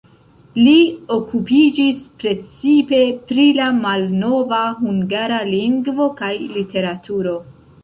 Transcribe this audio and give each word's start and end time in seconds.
Li 0.67 0.77
okupiĝis 1.15 1.99
precipe 2.23 3.03
pri 3.29 3.45
la 3.59 3.69
malnova 3.85 4.63
hungara 4.81 5.39
lingvo 5.53 6.11
kaj 6.25 6.35
literaturo. 6.59 7.39